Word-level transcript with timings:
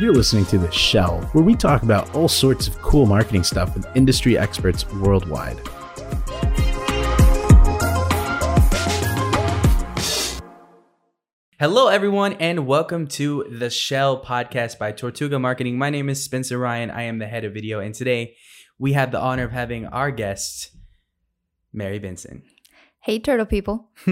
You're 0.00 0.14
listening 0.14 0.46
to 0.46 0.56
The 0.56 0.70
Shell, 0.72 1.20
where 1.32 1.44
we 1.44 1.54
talk 1.54 1.82
about 1.82 2.14
all 2.14 2.26
sorts 2.26 2.66
of 2.66 2.80
cool 2.80 3.04
marketing 3.04 3.44
stuff 3.44 3.74
with 3.74 3.86
industry 3.94 4.38
experts 4.38 4.90
worldwide. 4.94 5.58
Hello, 11.58 11.88
everyone, 11.88 12.32
and 12.40 12.66
welcome 12.66 13.08
to 13.08 13.44
the 13.50 13.68
Shell 13.68 14.24
podcast 14.24 14.78
by 14.78 14.90
Tortuga 14.92 15.38
Marketing. 15.38 15.76
My 15.76 15.90
name 15.90 16.08
is 16.08 16.24
Spencer 16.24 16.56
Ryan. 16.56 16.90
I 16.90 17.02
am 17.02 17.18
the 17.18 17.26
head 17.26 17.44
of 17.44 17.52
video, 17.52 17.80
and 17.80 17.94
today 17.94 18.36
we 18.78 18.94
have 18.94 19.12
the 19.12 19.20
honor 19.20 19.44
of 19.44 19.52
having 19.52 19.84
our 19.84 20.10
guest, 20.10 20.70
Mary 21.74 21.98
Benson. 21.98 22.42
Hey, 23.02 23.18
turtle 23.18 23.46
people. 23.46 23.88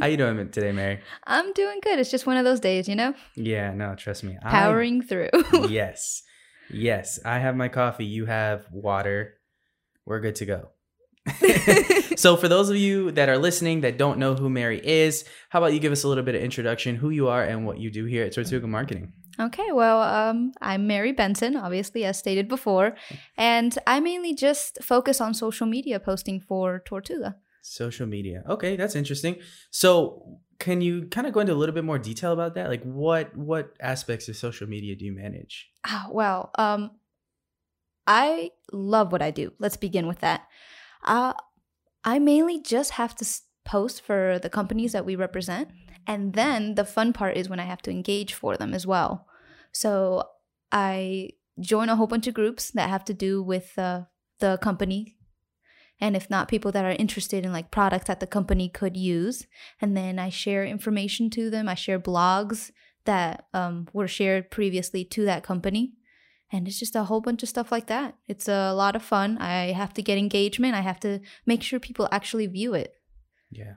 How 0.00 0.06
you 0.06 0.16
doing 0.16 0.50
today, 0.50 0.72
Mary? 0.72 1.00
I'm 1.26 1.52
doing 1.52 1.78
good. 1.82 1.98
It's 1.98 2.10
just 2.10 2.26
one 2.26 2.38
of 2.38 2.44
those 2.46 2.58
days, 2.58 2.88
you 2.88 2.96
know? 2.96 3.12
Yeah, 3.36 3.74
no, 3.74 3.94
trust 3.94 4.24
me. 4.24 4.38
Powering 4.40 5.02
I, 5.02 5.06
through. 5.06 5.28
yes. 5.68 6.22
Yes. 6.70 7.18
I 7.22 7.38
have 7.38 7.54
my 7.54 7.68
coffee. 7.68 8.06
You 8.06 8.24
have 8.24 8.64
water. 8.72 9.34
We're 10.06 10.20
good 10.20 10.36
to 10.36 10.46
go. 10.46 10.68
so 12.16 12.34
for 12.38 12.48
those 12.48 12.70
of 12.70 12.76
you 12.76 13.10
that 13.10 13.28
are 13.28 13.36
listening 13.36 13.82
that 13.82 13.98
don't 13.98 14.18
know 14.18 14.34
who 14.34 14.48
Mary 14.48 14.80
is, 14.82 15.26
how 15.50 15.58
about 15.58 15.74
you 15.74 15.78
give 15.78 15.92
us 15.92 16.04
a 16.04 16.08
little 16.08 16.24
bit 16.24 16.34
of 16.34 16.40
introduction, 16.40 16.96
who 16.96 17.10
you 17.10 17.28
are 17.28 17.44
and 17.44 17.66
what 17.66 17.78
you 17.78 17.90
do 17.90 18.06
here 18.06 18.24
at 18.24 18.32
Tortuga 18.32 18.66
Marketing? 18.66 19.12
Okay, 19.38 19.70
well, 19.70 20.00
um, 20.00 20.52
I'm 20.62 20.86
Mary 20.86 21.12
Benson, 21.12 21.56
obviously, 21.56 22.06
as 22.06 22.18
stated 22.18 22.48
before, 22.48 22.94
and 23.36 23.76
I 23.86 24.00
mainly 24.00 24.34
just 24.34 24.82
focus 24.82 25.20
on 25.20 25.34
social 25.34 25.66
media 25.66 26.00
posting 26.00 26.40
for 26.40 26.82
Tortuga. 26.86 27.36
Social 27.62 28.06
media. 28.06 28.42
Okay, 28.48 28.76
that's 28.76 28.94
interesting. 28.94 29.36
So, 29.70 30.40
can 30.58 30.80
you 30.80 31.06
kind 31.06 31.26
of 31.26 31.32
go 31.32 31.40
into 31.40 31.52
a 31.52 31.54
little 31.54 31.74
bit 31.74 31.84
more 31.84 31.98
detail 31.98 32.32
about 32.32 32.54
that? 32.54 32.68
Like, 32.68 32.82
what 32.82 33.36
what 33.36 33.74
aspects 33.80 34.28
of 34.28 34.36
social 34.36 34.66
media 34.66 34.96
do 34.96 35.04
you 35.04 35.12
manage? 35.12 35.70
Oh, 35.88 36.06
well, 36.10 36.50
um, 36.58 36.92
I 38.06 38.50
love 38.72 39.12
what 39.12 39.22
I 39.22 39.30
do. 39.30 39.52
Let's 39.58 39.76
begin 39.76 40.06
with 40.06 40.20
that. 40.20 40.46
Uh, 41.04 41.32
I 42.04 42.18
mainly 42.18 42.60
just 42.60 42.92
have 42.92 43.14
to 43.16 43.26
post 43.64 44.02
for 44.02 44.38
the 44.40 44.50
companies 44.50 44.92
that 44.92 45.04
we 45.04 45.16
represent. 45.16 45.68
And 46.06 46.32
then 46.32 46.74
the 46.74 46.84
fun 46.84 47.12
part 47.12 47.36
is 47.36 47.48
when 47.48 47.60
I 47.60 47.64
have 47.64 47.82
to 47.82 47.90
engage 47.90 48.34
for 48.34 48.56
them 48.56 48.74
as 48.74 48.86
well. 48.86 49.26
So 49.72 50.24
I 50.72 51.30
join 51.60 51.88
a 51.88 51.96
whole 51.96 52.06
bunch 52.06 52.26
of 52.26 52.34
groups 52.34 52.70
that 52.72 52.88
have 52.88 53.04
to 53.04 53.14
do 53.14 53.42
with 53.42 53.78
uh, 53.78 54.02
the 54.38 54.58
company. 54.58 55.16
And 56.00 56.16
if 56.16 56.30
not, 56.30 56.48
people 56.48 56.72
that 56.72 56.84
are 56.84 56.92
interested 56.92 57.44
in 57.44 57.52
like 57.52 57.70
products 57.70 58.06
that 58.06 58.20
the 58.20 58.26
company 58.26 58.68
could 58.68 58.96
use. 58.96 59.46
And 59.80 59.96
then 59.96 60.18
I 60.18 60.30
share 60.30 60.64
information 60.64 61.30
to 61.30 61.50
them. 61.50 61.68
I 61.68 61.74
share 61.74 62.00
blogs 62.00 62.70
that 63.04 63.46
um, 63.52 63.88
were 63.92 64.08
shared 64.08 64.50
previously 64.50 65.04
to 65.04 65.24
that 65.24 65.42
company 65.42 65.92
and 66.52 66.66
it's 66.66 66.78
just 66.78 66.96
a 66.96 67.04
whole 67.04 67.20
bunch 67.20 67.42
of 67.42 67.48
stuff 67.48 67.70
like 67.70 67.86
that. 67.86 68.16
It's 68.26 68.48
a 68.48 68.72
lot 68.72 68.96
of 68.96 69.02
fun. 69.02 69.38
I 69.38 69.72
have 69.72 69.94
to 69.94 70.02
get 70.02 70.18
engagement. 70.18 70.74
I 70.74 70.80
have 70.80 70.98
to 71.00 71.20
make 71.46 71.62
sure 71.62 71.78
people 71.78 72.08
actually 72.10 72.46
view 72.46 72.74
it. 72.74 72.94
Yeah. 73.50 73.74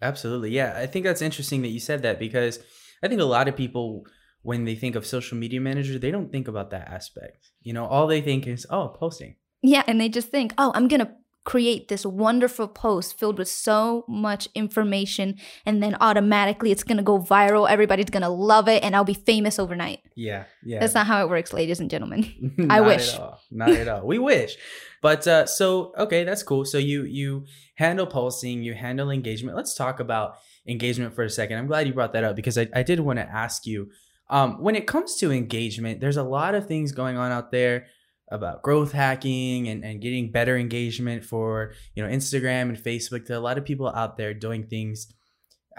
Absolutely. 0.00 0.50
Yeah. 0.50 0.74
I 0.76 0.86
think 0.86 1.04
that's 1.04 1.22
interesting 1.22 1.62
that 1.62 1.68
you 1.68 1.80
said 1.80 2.02
that 2.02 2.18
because 2.18 2.60
I 3.02 3.08
think 3.08 3.20
a 3.20 3.24
lot 3.24 3.48
of 3.48 3.56
people 3.56 4.04
when 4.42 4.64
they 4.64 4.76
think 4.76 4.94
of 4.94 5.04
social 5.04 5.36
media 5.36 5.60
manager, 5.60 5.98
they 5.98 6.10
don't 6.10 6.32
think 6.32 6.48
about 6.48 6.70
that 6.70 6.88
aspect. 6.88 7.50
You 7.60 7.72
know, 7.72 7.84
all 7.84 8.06
they 8.06 8.20
think 8.20 8.46
is, 8.46 8.66
oh, 8.70 8.88
posting. 8.88 9.34
Yeah, 9.62 9.82
and 9.86 10.00
they 10.00 10.08
just 10.08 10.28
think, 10.28 10.52
oh, 10.58 10.72
I'm 10.74 10.88
going 10.88 11.00
to 11.00 11.10
create 11.48 11.88
this 11.88 12.04
wonderful 12.04 12.68
post 12.68 13.18
filled 13.18 13.38
with 13.38 13.48
so 13.48 14.04
much 14.06 14.48
information 14.54 15.34
and 15.64 15.82
then 15.82 15.96
automatically 15.98 16.70
it's 16.70 16.84
going 16.84 16.98
to 16.98 17.02
go 17.02 17.18
viral 17.18 17.66
everybody's 17.70 18.10
going 18.10 18.22
to 18.22 18.28
love 18.28 18.68
it 18.68 18.84
and 18.84 18.94
i'll 18.94 19.02
be 19.02 19.14
famous 19.14 19.58
overnight. 19.58 20.00
Yeah 20.14 20.44
yeah. 20.62 20.78
That's 20.78 20.92
not 20.92 21.06
how 21.06 21.22
it 21.22 21.30
works 21.30 21.54
ladies 21.54 21.80
and 21.80 21.88
gentlemen. 21.88 22.66
I 22.68 22.82
wish 22.82 23.14
at 23.14 23.20
all. 23.20 23.40
not 23.50 23.70
at 23.70 23.88
all. 23.88 24.06
We 24.06 24.18
wish. 24.18 24.58
But 25.00 25.26
uh, 25.26 25.46
so 25.46 25.94
okay 25.96 26.22
that's 26.22 26.42
cool. 26.42 26.66
So 26.66 26.76
you 26.76 27.04
you 27.04 27.46
handle 27.76 28.06
posting 28.06 28.62
you 28.62 28.74
handle 28.74 29.10
engagement. 29.10 29.56
Let's 29.56 29.74
talk 29.74 30.00
about 30.00 30.34
engagement 30.66 31.14
for 31.14 31.24
a 31.24 31.30
second. 31.30 31.56
I'm 31.56 31.66
glad 31.66 31.86
you 31.86 31.94
brought 31.94 32.12
that 32.12 32.24
up 32.24 32.36
because 32.36 32.58
i, 32.58 32.68
I 32.74 32.82
did 32.82 33.00
want 33.00 33.20
to 33.20 33.24
ask 33.24 33.64
you 33.64 33.90
um, 34.28 34.62
when 34.62 34.76
it 34.76 34.86
comes 34.86 35.16
to 35.16 35.32
engagement 35.32 36.00
there's 36.00 36.18
a 36.18 36.22
lot 36.22 36.54
of 36.54 36.66
things 36.66 36.92
going 36.92 37.16
on 37.16 37.32
out 37.32 37.52
there 37.52 37.86
about 38.30 38.62
growth 38.62 38.92
hacking 38.92 39.68
and, 39.68 39.84
and 39.84 40.00
getting 40.00 40.30
better 40.30 40.56
engagement 40.56 41.24
for 41.24 41.72
you 41.94 42.02
know 42.02 42.08
instagram 42.08 42.68
and 42.68 42.78
facebook 42.78 43.24
to 43.24 43.36
a 43.36 43.40
lot 43.40 43.58
of 43.58 43.64
people 43.64 43.88
out 43.88 44.16
there 44.16 44.34
doing 44.34 44.66
things 44.66 45.12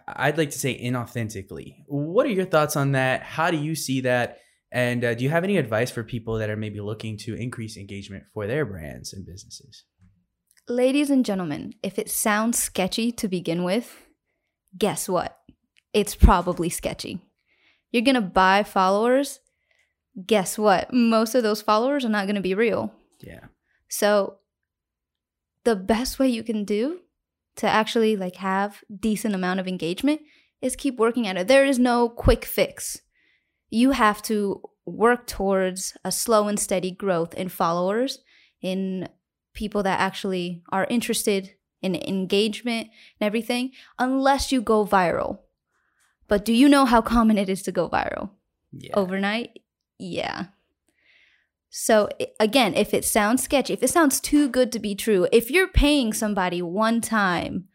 i'd 0.07 0.37
like 0.37 0.51
to 0.51 0.59
say 0.59 0.79
inauthentically. 0.79 1.83
What 1.87 2.25
are 2.25 2.31
your 2.31 2.45
thoughts 2.45 2.75
on 2.75 2.93
that? 2.93 3.23
How 3.23 3.51
do 3.51 3.57
you 3.57 3.75
see 3.75 4.01
that? 4.01 4.39
And 4.71 5.03
uh, 5.03 5.15
do 5.15 5.23
you 5.23 5.29
have 5.31 5.43
any 5.43 5.57
advice 5.57 5.89
for 5.89 6.03
people 6.03 6.37
that 6.37 6.49
are 6.49 6.55
maybe 6.55 6.79
looking 6.79 7.17
to 7.19 7.33
increase 7.33 7.75
engagement 7.75 8.25
for 8.33 8.45
their 8.45 8.65
brands 8.65 9.13
and 9.13 9.25
businesses? 9.25 9.83
Ladies 10.67 11.09
and 11.09 11.25
gentlemen 11.25 11.73
if 11.81 11.97
it 11.97 12.09
sounds 12.09 12.59
sketchy 12.59 13.11
to 13.13 13.27
begin 13.27 13.63
with 13.63 14.05
guess 14.77 15.09
what? 15.09 15.37
It's 15.93 16.13
probably 16.13 16.69
sketchy. 16.69 17.19
You're 17.91 18.03
gonna 18.03 18.21
buy 18.21 18.63
followers 18.63 19.39
guess 20.25 20.57
what? 20.57 20.93
Most 20.93 21.35
of 21.35 21.43
those 21.43 21.61
followers 21.61 22.05
are 22.05 22.09
not 22.09 22.25
going 22.25 22.35
to 22.35 22.41
be 22.41 22.53
real. 22.53 22.93
Yeah. 23.21 23.45
So 23.89 24.37
the 25.63 25.75
best 25.75 26.19
way 26.19 26.27
you 26.27 26.43
can 26.43 26.65
do 26.65 26.99
to 27.57 27.67
actually 27.67 28.15
like 28.15 28.35
have 28.37 28.83
decent 28.99 29.35
amount 29.35 29.59
of 29.59 29.67
engagement 29.67 30.21
is 30.61 30.75
keep 30.75 30.97
working 30.97 31.27
at 31.27 31.37
it. 31.37 31.47
There 31.47 31.65
is 31.65 31.79
no 31.79 32.09
quick 32.09 32.45
fix. 32.45 33.01
You 33.69 33.91
have 33.91 34.21
to 34.23 34.61
work 34.85 35.27
towards 35.27 35.95
a 36.03 36.11
slow 36.11 36.47
and 36.47 36.59
steady 36.59 36.91
growth 36.91 37.33
in 37.33 37.49
followers, 37.49 38.19
in 38.61 39.07
people 39.53 39.83
that 39.83 39.99
actually 39.99 40.63
are 40.69 40.87
interested 40.89 41.51
in 41.81 41.95
engagement 41.95 42.87
and 43.19 43.27
everything, 43.27 43.71
unless 43.97 44.51
you 44.51 44.61
go 44.61 44.85
viral. 44.85 45.39
But 46.27 46.45
do 46.45 46.53
you 46.53 46.67
know 46.69 46.85
how 46.85 47.01
common 47.01 47.37
it 47.37 47.49
is 47.49 47.61
to 47.63 47.71
go 47.71 47.89
viral? 47.89 48.31
Yeah. 48.71 48.93
Overnight? 48.93 49.59
Yeah. 49.99 50.45
So 51.69 52.09
again, 52.39 52.73
if 52.73 52.93
it 52.93 53.05
sounds 53.05 53.43
sketchy, 53.43 53.73
if 53.73 53.83
it 53.83 53.89
sounds 53.89 54.19
too 54.19 54.49
good 54.49 54.71
to 54.71 54.79
be 54.79 54.95
true, 54.95 55.27
if 55.31 55.51
you're 55.51 55.67
paying 55.67 56.13
somebody 56.13 56.61
one 56.61 56.99
time 56.99 57.65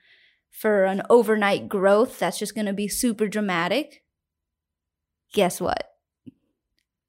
for 0.50 0.84
an 0.84 1.02
overnight 1.08 1.68
growth 1.68 2.18
that's 2.18 2.38
just 2.38 2.54
going 2.54 2.66
to 2.66 2.72
be 2.72 2.88
super 2.88 3.28
dramatic, 3.28 4.02
guess 5.32 5.60
what? 5.60 5.90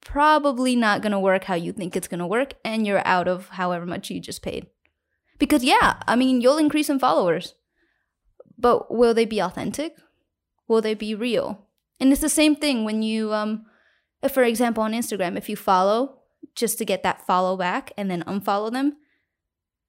Probably 0.01 0.75
not 0.75 1.01
going 1.01 1.11
to 1.11 1.19
work 1.19 1.45
how 1.45 1.55
you 1.55 1.71
think 1.71 1.95
it's 1.95 2.07
going 2.07 2.19
to 2.19 2.27
work 2.27 2.53
and 2.63 2.85
you're 2.85 3.05
out 3.07 3.27
of 3.27 3.49
however 3.49 3.85
much 3.85 4.11
you 4.11 4.19
just 4.19 4.43
paid. 4.43 4.67
Because 5.39 5.63
yeah, 5.63 5.97
I 6.07 6.15
mean, 6.15 6.39
you'll 6.41 6.57
increase 6.57 6.89
in 6.89 6.99
followers. 6.99 7.55
But 8.57 8.93
will 8.93 9.13
they 9.13 9.25
be 9.25 9.41
authentic? 9.41 9.95
Will 10.67 10.81
they 10.81 10.93
be 10.93 11.15
real? 11.15 11.65
And 11.99 12.11
it's 12.11 12.21
the 12.21 12.29
same 12.29 12.55
thing 12.55 12.85
when 12.85 13.01
you 13.01 13.33
um 13.33 13.65
if, 14.25 14.33
for 14.33 14.43
example, 14.43 14.83
on 14.83 14.93
Instagram, 14.93 15.37
if 15.37 15.49
you 15.49 15.55
follow 15.55 16.19
just 16.55 16.77
to 16.77 16.85
get 16.85 17.03
that 17.03 17.25
follow 17.25 17.57
back 17.57 17.91
and 17.97 18.09
then 18.09 18.23
unfollow 18.23 18.71
them, 18.71 18.97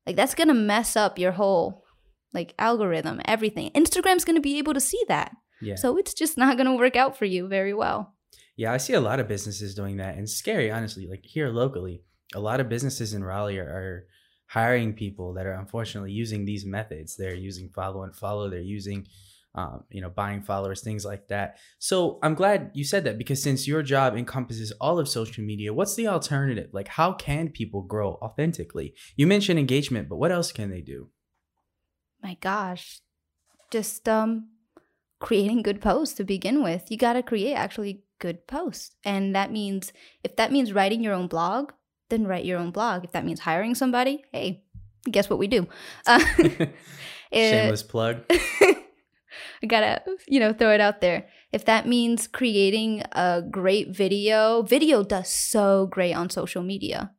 like 0.07 0.17
that's 0.17 0.35
gonna 0.35 0.55
mess 0.55 0.97
up 0.97 1.19
your 1.19 1.33
whole 1.33 1.85
like 2.33 2.55
algorithm, 2.59 3.21
everything. 3.25 3.71
Instagram's 3.73 4.25
gonna 4.25 4.41
be 4.41 4.59
able 4.59 4.75
to 4.75 4.81
see 4.81 5.03
that. 5.09 5.33
Yeah. 5.61 5.77
So 5.77 5.97
it's 5.97 6.15
just 6.15 6.37
not 6.37 6.57
gonna 6.57 6.77
work 6.77 6.97
out 6.97 7.17
for 7.17 7.25
you 7.25 7.49
very 7.49 7.75
well. 7.75 8.15
Yeah, 8.57 8.73
I 8.73 8.79
see 8.79 8.95
a 8.95 9.01
lot 9.01 9.21
of 9.21 9.29
businesses 9.29 9.75
doing 9.75 9.99
that, 9.99 10.17
and 10.17 10.29
scary, 10.29 10.71
honestly. 10.71 11.07
Like 11.07 11.25
here 11.25 11.49
locally, 11.49 12.03
a 12.35 12.41
lot 12.41 12.61
of 12.61 12.69
businesses 12.69 13.13
in 13.13 13.23
Raleigh 13.23 13.59
are, 13.59 13.69
are 13.69 14.07
hiring 14.49 14.95
people 14.95 15.35
that 15.35 15.47
are 15.47 15.53
unfortunately 15.55 16.13
using 16.13 16.45
these 16.45 16.65
methods. 16.65 17.17
They're 17.17 17.35
using 17.35 17.71
follow 17.75 18.03
and 18.03 18.15
follow. 18.15 18.49
They're 18.49 18.61
using 18.61 19.07
um, 19.57 19.85
you 19.91 20.03
know, 20.03 20.11
buying 20.11 20.43
followers, 20.43 20.83
things 20.83 21.05
like 21.05 21.29
that. 21.29 21.57
So 21.79 22.19
I'm 22.23 22.35
glad 22.35 22.71
you 22.75 22.85
said 22.85 23.05
that 23.05 23.17
because 23.17 23.43
since 23.43 23.67
your 23.67 23.83
job 23.83 24.15
encompasses 24.15 24.71
all 24.81 24.99
of 24.99 25.09
social 25.09 25.43
media, 25.43 25.73
what's 25.73 25.95
the 25.95 26.07
alternative? 26.07 26.71
Like, 26.73 26.89
how 26.89 27.15
can 27.15 27.49
people 27.49 27.83
grow 27.83 28.19
authentically? 28.23 28.95
You 29.17 29.27
mentioned 29.27 29.59
engagement, 29.59 30.09
but 30.11 30.17
what 30.17 30.31
else 30.31 30.53
can 30.53 30.71
they 30.71 30.83
do? 30.83 31.09
My 32.23 32.37
gosh, 32.41 33.01
just 33.71 34.07
um, 34.09 34.49
creating 35.21 35.63
good 35.63 35.81
posts 35.81 36.15
to 36.17 36.25
begin 36.25 36.63
with. 36.63 36.91
You 36.91 36.99
got 36.99 37.15
to 37.15 37.23
create 37.23 37.55
actually 37.55 38.03
good 38.19 38.47
posts, 38.47 38.95
and 39.05 39.35
that 39.35 39.51
means 39.51 39.93
if 40.23 40.37
that 40.37 40.53
means 40.53 40.73
writing 40.73 41.03
your 41.03 41.15
own 41.15 41.29
blog, 41.29 41.73
then 42.11 42.27
write 42.27 42.45
your 42.45 42.59
own 42.59 42.73
blog. 42.73 43.05
If 43.05 43.13
that 43.13 43.25
means 43.25 43.41
hiring 43.41 43.75
somebody, 43.75 44.23
hey, 44.33 44.65
guess 45.11 45.31
what 45.31 45.39
we 45.39 45.47
do? 45.47 45.67
Uh, 46.07 46.23
Shameless 47.33 47.83
plug. 47.83 48.23
I 49.63 49.67
gotta, 49.67 50.03
you 50.27 50.41
know, 50.41 50.53
throw 50.53 50.73
it 50.73 50.81
out 50.81 51.01
there. 51.01 51.29
If 51.53 51.65
that 51.65 51.87
means 51.87 52.27
creating 52.27 53.03
a 53.13 53.43
great 53.43 53.91
video, 53.91 54.63
video 54.63 55.03
does 55.03 55.31
so 55.31 55.87
great 55.87 56.15
on 56.15 56.31
social 56.31 56.63
media. 56.63 57.13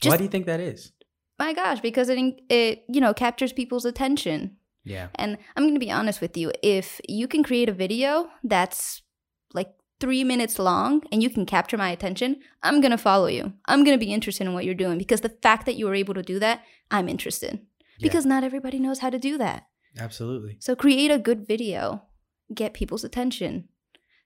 Just, 0.00 0.12
Why 0.12 0.16
do 0.18 0.24
you 0.24 0.30
think 0.30 0.46
that 0.46 0.60
is? 0.60 0.92
My 1.38 1.52
gosh, 1.52 1.80
because 1.80 2.08
it 2.08 2.18
it 2.48 2.84
you 2.88 3.00
know 3.00 3.14
captures 3.14 3.52
people's 3.52 3.84
attention. 3.84 4.56
Yeah. 4.84 5.08
And 5.16 5.38
I'm 5.56 5.66
gonna 5.66 5.78
be 5.78 5.90
honest 5.90 6.20
with 6.20 6.36
you. 6.36 6.52
If 6.62 7.00
you 7.08 7.26
can 7.26 7.42
create 7.42 7.68
a 7.68 7.72
video 7.72 8.28
that's 8.44 9.02
like 9.52 9.74
three 10.00 10.24
minutes 10.24 10.58
long 10.58 11.02
and 11.10 11.22
you 11.22 11.30
can 11.30 11.46
capture 11.46 11.76
my 11.76 11.90
attention, 11.90 12.36
I'm 12.62 12.80
going 12.80 12.90
to 12.90 12.98
follow 12.98 13.26
you. 13.26 13.54
I'm 13.66 13.84
going 13.84 13.98
to 13.98 14.04
be 14.04 14.12
interested 14.12 14.46
in 14.46 14.54
what 14.54 14.64
you're 14.64 14.74
doing 14.74 14.98
because 14.98 15.22
the 15.22 15.36
fact 15.42 15.66
that 15.66 15.76
you 15.76 15.86
were 15.86 15.94
able 15.94 16.14
to 16.14 16.22
do 16.22 16.38
that, 16.38 16.62
I'm 16.90 17.08
interested. 17.08 17.60
Yeah. 17.98 18.08
Because 18.08 18.26
not 18.26 18.44
everybody 18.44 18.78
knows 18.78 18.98
how 18.98 19.10
to 19.10 19.18
do 19.18 19.38
that. 19.38 19.66
Absolutely. 19.98 20.56
So 20.60 20.76
create 20.76 21.10
a 21.10 21.18
good 21.18 21.46
video, 21.46 22.02
get 22.54 22.74
people's 22.74 23.04
attention. 23.04 23.68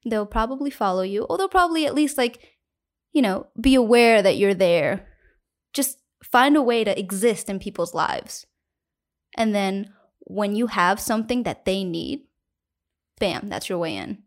They'll 0.05 0.26
probably 0.26 0.70
follow 0.70 1.02
you, 1.02 1.25
or 1.25 1.37
they'll 1.37 1.49
probably 1.49 1.87
at 1.87 1.94
least 1.94 2.19
like, 2.19 2.56
you 3.12 3.22
know, 3.22 3.46
be 3.61 3.75
aware 3.75 4.22
that 4.22 4.37
you're 4.37 4.55
there. 4.55 5.06
Just 5.72 5.99
find 6.25 6.56
a 6.56 6.62
way 6.62 6.84
to 6.84 6.99
exist 6.99 7.49
in 7.49 7.58
people's 7.58 7.94
lives. 7.94 8.46
And 9.37 9.55
then 9.55 9.93
when 10.20 10.55
you 10.55 10.69
have 10.69 10.99
something 10.99 11.44
that 11.44 11.64
they 11.64 11.84
need, 11.84 12.20
bam, 13.19 13.49
that's 13.49 13.69
your 13.69 13.78
way 13.78 13.96
in. 13.96 14.23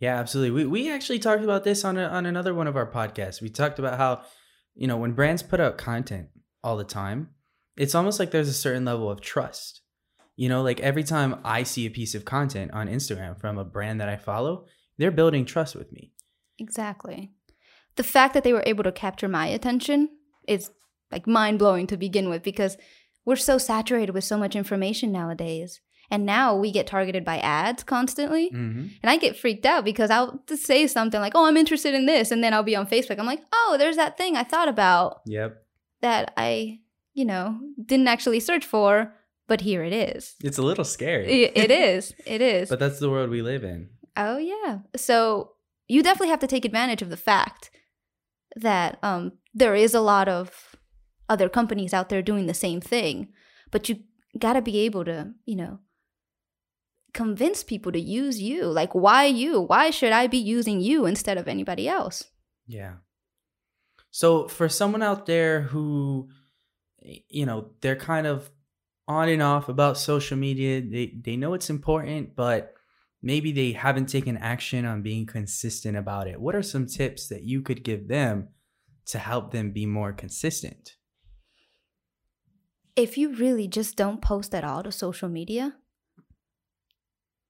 Yeah, 0.00 0.18
absolutely. 0.18 0.64
We 0.64 0.66
we 0.66 0.92
actually 0.92 1.18
talked 1.18 1.44
about 1.44 1.64
this 1.64 1.84
on 1.84 1.96
a, 1.96 2.04
on 2.04 2.26
another 2.26 2.52
one 2.52 2.66
of 2.66 2.76
our 2.76 2.90
podcasts. 2.90 3.40
We 3.40 3.48
talked 3.48 3.78
about 3.78 3.98
how, 3.98 4.22
you 4.74 4.86
know, 4.86 4.96
when 4.96 5.12
brands 5.12 5.42
put 5.42 5.60
out 5.60 5.78
content 5.78 6.28
all 6.62 6.76
the 6.76 6.84
time, 6.84 7.30
it's 7.76 7.94
almost 7.94 8.18
like 8.18 8.30
there's 8.30 8.48
a 8.48 8.52
certain 8.52 8.84
level 8.84 9.10
of 9.10 9.20
trust. 9.20 9.82
You 10.36 10.48
know, 10.48 10.62
like 10.62 10.80
every 10.80 11.04
time 11.04 11.40
I 11.44 11.62
see 11.62 11.86
a 11.86 11.90
piece 11.90 12.14
of 12.14 12.24
content 12.24 12.72
on 12.72 12.88
Instagram 12.88 13.38
from 13.38 13.58
a 13.58 13.64
brand 13.64 14.00
that 14.00 14.08
I 14.08 14.16
follow, 14.16 14.66
they're 14.98 15.10
building 15.10 15.44
trust 15.44 15.76
with 15.76 15.92
me. 15.92 16.12
Exactly. 16.58 17.32
The 17.96 18.02
fact 18.02 18.34
that 18.34 18.42
they 18.42 18.52
were 18.52 18.64
able 18.66 18.84
to 18.84 18.92
capture 18.92 19.28
my 19.28 19.46
attention 19.46 20.08
is 20.48 20.70
like 21.12 21.26
mind 21.26 21.58
blowing 21.58 21.86
to 21.86 21.96
begin 21.96 22.28
with 22.28 22.42
because 22.42 22.76
we're 23.24 23.36
so 23.36 23.58
saturated 23.58 24.12
with 24.12 24.24
so 24.24 24.36
much 24.36 24.56
information 24.56 25.12
nowadays. 25.12 25.80
And 26.10 26.26
now 26.26 26.54
we 26.54 26.70
get 26.70 26.86
targeted 26.86 27.24
by 27.24 27.38
ads 27.38 27.82
constantly. 27.82 28.50
Mm-hmm. 28.50 28.86
And 29.02 29.10
I 29.10 29.16
get 29.16 29.36
freaked 29.38 29.64
out 29.64 29.84
because 29.84 30.10
I'll 30.10 30.42
just 30.46 30.64
say 30.64 30.86
something 30.86 31.20
like, 31.20 31.32
oh, 31.34 31.46
I'm 31.46 31.56
interested 31.56 31.94
in 31.94 32.06
this. 32.06 32.30
And 32.30 32.44
then 32.44 32.52
I'll 32.52 32.62
be 32.62 32.76
on 32.76 32.86
Facebook. 32.86 33.18
I'm 33.18 33.26
like, 33.26 33.42
oh, 33.52 33.76
there's 33.78 33.96
that 33.96 34.18
thing 34.18 34.36
I 34.36 34.44
thought 34.44 34.68
about 34.68 35.22
Yep. 35.26 35.56
that 36.02 36.34
I, 36.36 36.80
you 37.14 37.24
know, 37.24 37.58
didn't 37.82 38.08
actually 38.08 38.40
search 38.40 38.66
for, 38.66 39.14
but 39.46 39.60
here 39.60 39.82
it 39.84 39.92
is. 39.92 40.34
It's 40.42 40.58
a 40.58 40.62
little 40.62 40.84
scary. 40.84 41.44
It 41.44 41.70
is. 41.70 42.14
It 42.26 42.40
is. 42.40 42.68
but 42.68 42.78
that's 42.78 42.98
the 42.98 43.10
world 43.10 43.30
we 43.30 43.42
live 43.42 43.64
in. 43.64 43.90
Oh 44.16 44.38
yeah. 44.38 44.78
So 44.96 45.52
you 45.88 46.02
definitely 46.02 46.30
have 46.30 46.40
to 46.40 46.46
take 46.46 46.64
advantage 46.64 47.02
of 47.02 47.10
the 47.10 47.16
fact 47.16 47.70
that 48.56 48.98
um, 49.02 49.32
there 49.52 49.74
is 49.74 49.94
a 49.94 50.00
lot 50.00 50.28
of 50.28 50.76
other 51.28 51.48
companies 51.48 51.92
out 51.92 52.08
there 52.08 52.22
doing 52.22 52.46
the 52.46 52.54
same 52.54 52.80
thing, 52.80 53.28
but 53.70 53.88
you 53.88 54.00
got 54.38 54.54
to 54.54 54.62
be 54.62 54.80
able 54.80 55.04
to, 55.04 55.32
you 55.44 55.56
know, 55.56 55.80
convince 57.12 57.62
people 57.62 57.92
to 57.92 58.00
use 58.00 58.40
you. 58.40 58.66
Like, 58.66 58.94
why 58.94 59.24
you? 59.24 59.60
Why 59.60 59.90
should 59.90 60.12
I 60.12 60.26
be 60.26 60.38
using 60.38 60.80
you 60.80 61.06
instead 61.06 61.38
of 61.38 61.48
anybody 61.48 61.88
else? 61.88 62.24
Yeah. 62.66 62.94
So 64.10 64.46
for 64.46 64.68
someone 64.68 65.02
out 65.02 65.26
there 65.26 65.62
who 65.62 66.28
you 67.28 67.46
know, 67.46 67.70
they're 67.80 67.96
kind 67.96 68.26
of 68.26 68.50
on 69.06 69.28
and 69.28 69.42
off 69.42 69.68
about 69.68 69.98
social 69.98 70.36
media, 70.36 70.80
they 70.80 71.14
they 71.20 71.36
know 71.36 71.54
it's 71.54 71.70
important, 71.70 72.34
but 72.34 72.74
maybe 73.22 73.52
they 73.52 73.72
haven't 73.72 74.06
taken 74.06 74.36
action 74.36 74.84
on 74.84 75.02
being 75.02 75.26
consistent 75.26 75.96
about 75.96 76.26
it. 76.26 76.40
What 76.40 76.54
are 76.54 76.62
some 76.62 76.86
tips 76.86 77.28
that 77.28 77.42
you 77.42 77.62
could 77.62 77.84
give 77.84 78.08
them 78.08 78.48
to 79.06 79.18
help 79.18 79.50
them 79.50 79.72
be 79.72 79.86
more 79.86 80.12
consistent? 80.12 80.96
If 82.96 83.18
you 83.18 83.34
really 83.34 83.66
just 83.66 83.96
don't 83.96 84.22
post 84.22 84.54
at 84.54 84.64
all 84.64 84.82
to 84.84 84.92
social 84.92 85.28
media, 85.28 85.74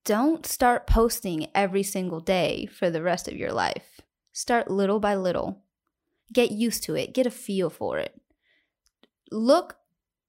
don't 0.04 0.46
start 0.46 0.86
posting 0.86 1.48
every 1.54 1.82
single 1.82 2.20
day 2.20 2.66
for 2.66 2.90
the 2.90 3.02
rest 3.02 3.28
of 3.28 3.36
your 3.36 3.52
life. 3.52 4.00
Start 4.32 4.70
little 4.70 5.00
by 5.00 5.14
little. 5.14 5.62
Get 6.32 6.50
used 6.50 6.82
to 6.84 6.94
it, 6.94 7.14
get 7.14 7.26
a 7.26 7.30
feel 7.30 7.70
for 7.70 7.98
it. 7.98 8.18
Look 9.30 9.76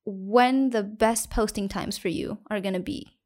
when 0.05 0.69
the 0.69 0.83
best 0.83 1.29
posting 1.29 1.67
times 1.67 1.97
for 1.97 2.09
you 2.09 2.39
are 2.49 2.61
going 2.61 2.73
to 2.73 2.79
be. 2.79 3.17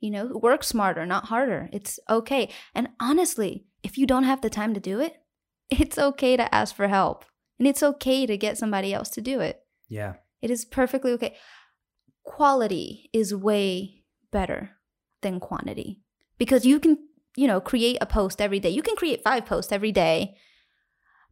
You 0.00 0.10
know, 0.10 0.26
work 0.26 0.64
smarter, 0.64 1.06
not 1.06 1.26
harder. 1.26 1.68
It's 1.72 2.00
okay. 2.08 2.48
And 2.74 2.88
honestly, 3.00 3.66
if 3.82 3.98
you 3.98 4.06
don't 4.06 4.24
have 4.24 4.40
the 4.40 4.50
time 4.50 4.74
to 4.74 4.80
do 4.80 5.00
it, 5.00 5.16
it's 5.70 5.98
okay 5.98 6.36
to 6.36 6.54
ask 6.54 6.74
for 6.74 6.88
help. 6.88 7.24
And 7.58 7.68
it's 7.68 7.82
okay 7.82 8.26
to 8.26 8.36
get 8.36 8.58
somebody 8.58 8.92
else 8.92 9.08
to 9.10 9.20
do 9.20 9.40
it. 9.40 9.60
Yeah. 9.88 10.14
It 10.40 10.50
is 10.50 10.64
perfectly 10.64 11.12
okay. 11.12 11.36
Quality 12.24 13.10
is 13.12 13.34
way 13.34 14.04
better 14.30 14.70
than 15.20 15.38
quantity 15.38 16.00
because 16.38 16.64
you 16.64 16.80
can, 16.80 16.98
you 17.36 17.46
know, 17.46 17.60
create 17.60 17.98
a 18.00 18.06
post 18.06 18.40
every 18.40 18.58
day. 18.58 18.70
You 18.70 18.82
can 18.82 18.96
create 18.96 19.22
five 19.22 19.46
posts 19.46 19.70
every 19.70 19.92
day. 19.92 20.34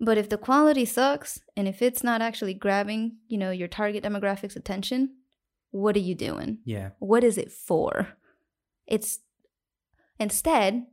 But 0.00 0.16
if 0.16 0.28
the 0.28 0.38
quality 0.38 0.86
sucks 0.86 1.40
and 1.56 1.68
if 1.68 1.82
it's 1.82 2.02
not 2.02 2.22
actually 2.22 2.54
grabbing, 2.54 3.18
you 3.28 3.36
know, 3.36 3.50
your 3.50 3.68
target 3.68 4.02
demographic's 4.02 4.56
attention, 4.56 5.16
what 5.70 5.94
are 5.94 6.00
you 6.00 6.14
doing? 6.14 6.58
Yeah. 6.64 6.90
What 6.98 7.22
is 7.22 7.36
it 7.36 7.52
for? 7.52 8.08
It's 8.86 9.20
instead 10.18 10.86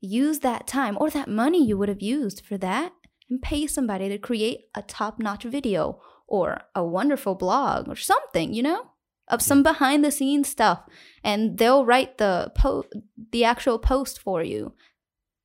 use 0.00 0.40
that 0.40 0.66
time 0.66 0.96
or 1.00 1.10
that 1.10 1.28
money 1.28 1.64
you 1.64 1.76
would 1.76 1.88
have 1.88 2.02
used 2.02 2.44
for 2.44 2.56
that 2.58 2.92
and 3.28 3.42
pay 3.42 3.66
somebody 3.66 4.08
to 4.08 4.18
create 4.18 4.66
a 4.74 4.82
top-notch 4.82 5.44
video 5.44 6.00
or 6.28 6.62
a 6.74 6.84
wonderful 6.84 7.34
blog 7.34 7.88
or 7.88 7.96
something, 7.96 8.52
you 8.52 8.62
know? 8.62 8.90
Of 9.28 9.42
some 9.42 9.64
behind 9.64 10.04
the 10.04 10.12
scenes 10.12 10.48
stuff 10.48 10.84
and 11.24 11.58
they'll 11.58 11.84
write 11.84 12.18
the 12.18 12.52
po- 12.54 12.86
the 13.32 13.42
actual 13.42 13.76
post 13.80 14.20
for 14.20 14.40
you 14.40 14.72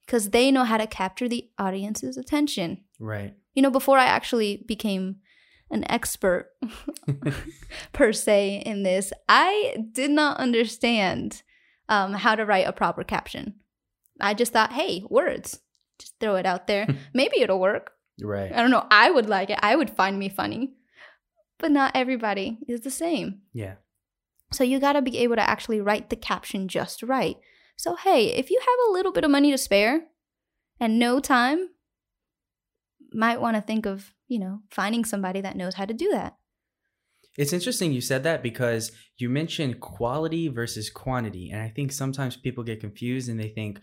cuz 0.05 0.29
they 0.29 0.51
know 0.51 0.65
how 0.65 0.77
to 0.77 0.85
capture 0.85 1.27
the 1.27 1.49
audience's 1.57 2.15
attention. 2.15 2.83
Right. 3.01 3.33
You 3.53 3.63
know, 3.63 3.71
before 3.71 3.97
I 3.97 4.05
actually 4.05 4.63
became 4.67 5.17
an 5.71 5.89
expert 5.89 6.51
per 7.93 8.13
se 8.13 8.63
in 8.65 8.83
this, 8.83 9.11
I 9.27 9.77
did 9.91 10.11
not 10.11 10.37
understand 10.37 11.41
um, 11.89 12.13
how 12.13 12.35
to 12.35 12.45
write 12.45 12.67
a 12.67 12.73
proper 12.73 13.03
caption. 13.03 13.55
I 14.19 14.33
just 14.35 14.53
thought, 14.53 14.73
hey, 14.73 15.03
words, 15.09 15.59
just 15.97 16.13
throw 16.19 16.35
it 16.35 16.45
out 16.45 16.67
there. 16.67 16.87
Maybe 17.13 17.41
it'll 17.41 17.59
work. 17.59 17.91
Right. 18.21 18.51
I 18.53 18.61
don't 18.61 18.71
know. 18.71 18.85
I 18.91 19.09
would 19.09 19.27
like 19.27 19.49
it. 19.49 19.59
I 19.61 19.75
would 19.75 19.89
find 19.89 20.19
me 20.19 20.29
funny. 20.29 20.73
But 21.57 21.71
not 21.71 21.91
everybody 21.95 22.59
is 22.67 22.81
the 22.81 22.91
same. 22.91 23.41
Yeah. 23.53 23.75
So 24.51 24.63
you 24.63 24.79
got 24.79 24.93
to 24.93 25.01
be 25.01 25.17
able 25.19 25.35
to 25.35 25.49
actually 25.49 25.81
write 25.81 26.09
the 26.09 26.15
caption 26.15 26.67
just 26.67 27.01
right. 27.03 27.37
So, 27.77 27.95
hey, 27.95 28.27
if 28.27 28.49
you 28.51 28.59
have 28.59 28.89
a 28.89 28.91
little 28.91 29.11
bit 29.11 29.23
of 29.23 29.31
money 29.31 29.51
to 29.51 29.57
spare 29.57 30.03
and 30.79 30.99
no 30.99 31.19
time, 31.19 31.69
might 33.13 33.41
want 33.41 33.55
to 33.55 33.61
think 33.61 33.85
of, 33.85 34.13
you 34.27 34.39
know, 34.39 34.61
finding 34.71 35.05
somebody 35.05 35.41
that 35.41 35.55
knows 35.55 35.75
how 35.75 35.85
to 35.85 35.93
do 35.93 36.09
that. 36.11 36.35
It's 37.37 37.53
interesting 37.53 37.93
you 37.93 38.01
said 38.01 38.23
that 38.23 38.43
because 38.43 38.91
you 39.17 39.29
mentioned 39.29 39.79
quality 39.79 40.49
versus 40.49 40.89
quantity. 40.89 41.49
And 41.51 41.61
I 41.61 41.69
think 41.69 41.91
sometimes 41.91 42.35
people 42.35 42.63
get 42.63 42.81
confused 42.81 43.29
and 43.29 43.39
they 43.39 43.49
think 43.49 43.79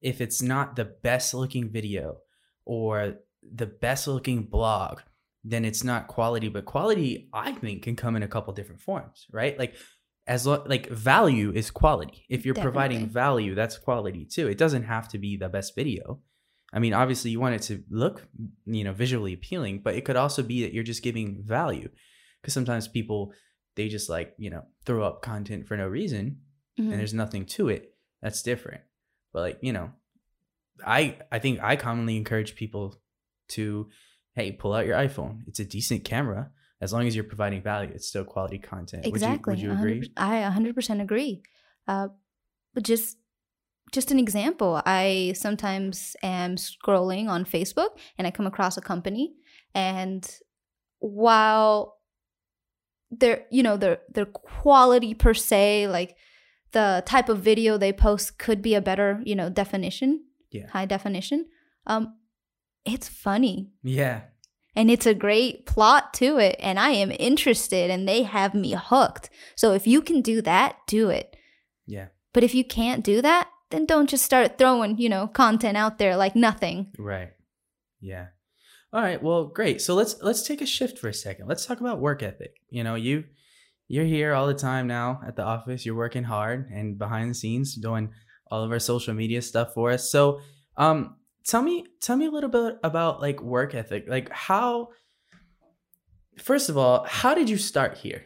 if 0.00 0.20
it's 0.20 0.42
not 0.42 0.76
the 0.76 0.84
best 0.84 1.34
looking 1.34 1.70
video 1.70 2.18
or 2.64 3.14
the 3.42 3.66
best 3.66 4.06
looking 4.06 4.44
blog, 4.44 5.00
then 5.42 5.64
it's 5.64 5.82
not 5.82 6.06
quality. 6.06 6.48
But 6.48 6.66
quality, 6.66 7.28
I 7.32 7.52
think, 7.52 7.82
can 7.82 7.96
come 7.96 8.16
in 8.16 8.22
a 8.22 8.28
couple 8.28 8.52
different 8.54 8.80
forms, 8.80 9.26
right? 9.32 9.58
Like, 9.58 9.74
as 10.26 10.46
lo- 10.46 10.64
like 10.66 10.88
value 10.88 11.52
is 11.54 11.70
quality. 11.70 12.24
If 12.30 12.46
you're 12.46 12.54
providing 12.54 13.08
value, 13.08 13.54
that's 13.54 13.76
quality 13.76 14.24
too. 14.24 14.48
It 14.48 14.56
doesn't 14.56 14.84
have 14.84 15.08
to 15.08 15.18
be 15.18 15.36
the 15.36 15.48
best 15.48 15.74
video. 15.74 16.20
I 16.74 16.80
mean, 16.80 16.92
obviously, 16.92 17.30
you 17.30 17.38
want 17.40 17.54
it 17.54 17.62
to 17.62 17.84
look, 17.88 18.26
you 18.66 18.82
know, 18.84 18.92
visually 18.92 19.32
appealing, 19.32 19.80
but 19.84 19.94
it 19.94 20.04
could 20.04 20.16
also 20.16 20.42
be 20.42 20.62
that 20.62 20.72
you're 20.74 20.82
just 20.82 21.02
giving 21.04 21.42
value 21.44 21.88
because 22.42 22.52
sometimes 22.52 22.88
people 22.88 23.32
they 23.76 23.88
just 23.88 24.08
like 24.08 24.34
you 24.38 24.50
know 24.50 24.62
throw 24.84 25.02
up 25.02 25.22
content 25.22 25.66
for 25.66 25.76
no 25.76 25.86
reason 25.88 26.38
Mhm. 26.78 26.90
and 26.90 26.98
there's 26.98 27.14
nothing 27.14 27.46
to 27.46 27.68
it 27.68 27.94
that's 28.22 28.42
different 28.42 28.82
but 29.32 29.40
like 29.40 29.58
you 29.62 29.72
know 29.72 29.90
i 30.86 31.16
i 31.32 31.38
think 31.38 31.60
i 31.62 31.74
commonly 31.76 32.16
encourage 32.16 32.54
people 32.54 33.00
to 33.48 33.88
hey 34.34 34.52
pull 34.52 34.72
out 34.74 34.86
your 34.86 34.96
iphone 34.98 35.40
it's 35.46 35.58
a 35.60 35.64
decent 35.64 36.04
camera 36.04 36.50
as 36.80 36.92
long 36.92 37.06
as 37.06 37.14
you're 37.14 37.24
providing 37.24 37.62
value 37.62 37.90
it's 37.94 38.06
still 38.08 38.24
quality 38.24 38.58
content 38.58 39.06
Exactly. 39.06 39.52
would 39.54 39.60
you, 39.62 39.70
would 39.70 39.78
you 39.80 39.90
agree 39.90 40.10
I 40.16 40.42
100% 40.42 41.00
agree. 41.00 41.42
Uh, 41.88 42.08
but 42.74 42.82
just 42.82 43.16
just 43.94 44.10
an 44.10 44.18
example, 44.18 44.82
I 44.84 45.32
sometimes 45.36 46.16
am 46.22 46.56
scrolling 46.56 47.28
on 47.28 47.44
Facebook 47.44 47.90
and 48.18 48.26
I 48.26 48.30
come 48.32 48.46
across 48.46 48.76
a 48.76 48.80
company 48.82 49.34
and 49.74 50.28
while 50.98 51.98
their 53.10 53.44
you 53.50 53.62
know 53.62 53.76
their 53.76 53.98
their 54.12 54.26
quality 54.26 55.14
per 55.14 55.34
se 55.34 55.86
like 55.88 56.16
the 56.72 57.02
type 57.06 57.28
of 57.28 57.38
video 57.38 57.78
they 57.78 57.92
post 57.92 58.38
could 58.38 58.60
be 58.60 58.74
a 58.74 58.80
better, 58.80 59.20
you 59.24 59.36
know, 59.36 59.48
definition, 59.48 60.24
Yeah. 60.50 60.68
high 60.70 60.86
definition. 60.86 61.46
Um 61.86 62.16
it's 62.84 63.08
funny. 63.08 63.70
Yeah. 63.82 64.22
And 64.76 64.90
it's 64.90 65.06
a 65.06 65.14
great 65.14 65.66
plot 65.66 66.12
to 66.14 66.38
it 66.38 66.56
and 66.58 66.80
i 66.80 66.90
am 66.90 67.12
interested 67.12 67.90
and 67.90 68.08
they 68.08 68.24
have 68.24 68.54
me 68.54 68.72
hooked. 68.76 69.30
So 69.54 69.72
if 69.72 69.86
you 69.86 70.02
can 70.02 70.20
do 70.20 70.42
that 70.42 70.76
do 70.88 71.10
it. 71.10 71.36
Yeah. 71.86 72.08
But 72.32 72.42
if 72.42 72.54
you 72.54 72.64
can't 72.64 73.04
do 73.04 73.22
that 73.22 73.48
then 73.70 73.86
don't 73.86 74.08
just 74.08 74.24
start 74.24 74.58
throwing, 74.58 74.98
you 74.98 75.08
know, 75.08 75.26
content 75.26 75.76
out 75.76 75.98
there 75.98 76.16
like 76.16 76.36
nothing. 76.36 76.92
Right. 76.98 77.30
Yeah. 78.00 78.26
All 78.92 79.02
right. 79.02 79.20
Well, 79.22 79.46
great. 79.46 79.80
So 79.80 79.94
let's 79.94 80.16
let's 80.22 80.46
take 80.46 80.60
a 80.60 80.66
shift 80.66 80.98
for 80.98 81.08
a 81.08 81.14
second. 81.14 81.48
Let's 81.48 81.66
talk 81.66 81.80
about 81.80 82.00
work 82.00 82.22
ethic. 82.22 82.54
You 82.70 82.84
know, 82.84 82.94
you 82.94 83.24
you're 83.88 84.04
here 84.04 84.34
all 84.34 84.46
the 84.46 84.54
time 84.54 84.86
now 84.86 85.20
at 85.26 85.36
the 85.36 85.42
office. 85.42 85.84
You're 85.84 85.96
working 85.96 86.24
hard 86.24 86.70
and 86.70 86.98
behind 86.98 87.30
the 87.30 87.34
scenes 87.34 87.74
doing 87.74 88.12
all 88.50 88.62
of 88.62 88.70
our 88.70 88.78
social 88.78 89.14
media 89.14 89.42
stuff 89.42 89.74
for 89.74 89.90
us. 89.90 90.10
So, 90.10 90.40
um, 90.76 91.16
tell 91.44 91.62
me 91.62 91.86
tell 92.00 92.16
me 92.16 92.26
a 92.26 92.30
little 92.30 92.50
bit 92.50 92.78
about 92.84 93.20
like 93.20 93.42
work 93.42 93.74
ethic. 93.74 94.04
Like 94.06 94.30
how 94.30 94.90
first 96.38 96.68
of 96.68 96.78
all, 96.78 97.04
how 97.08 97.34
did 97.34 97.50
you 97.50 97.58
start 97.58 97.98
here? 97.98 98.24